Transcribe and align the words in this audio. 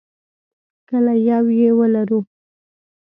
کله 0.89 1.13
یو 1.29 1.45
یې 1.59 1.69
ولرو. 1.79 2.19